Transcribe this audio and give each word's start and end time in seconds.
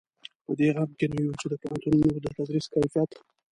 په 0.45 0.51
دې 0.57 0.67
غم 0.75 0.89
کې 0.99 1.05
نه 1.11 1.17
یو 1.25 1.33
چې 1.39 1.45
د 1.49 1.53
پوهنتونونو 1.61 2.07
د 2.21 2.27
تدریس 2.37 2.65
کیفیت. 2.73 3.09